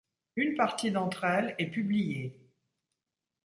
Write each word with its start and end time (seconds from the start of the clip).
Une 0.35 0.55
partie 0.55 0.89
d’entre 0.89 1.25
elles 1.25 1.53
est 1.59 1.67
publiée. 1.67 2.35